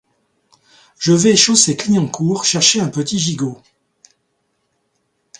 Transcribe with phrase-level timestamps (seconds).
[0.97, 3.61] Je vais chaussée Clignancourt chercher un petit gigot.